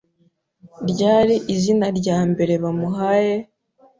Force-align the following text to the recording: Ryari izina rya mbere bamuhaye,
Ryari 0.89 1.35
izina 1.53 1.87
rya 1.99 2.17
mbere 2.31 2.53
bamuhaye, 2.63 3.35